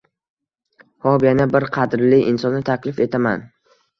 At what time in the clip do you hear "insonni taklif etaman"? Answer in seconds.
2.31-3.45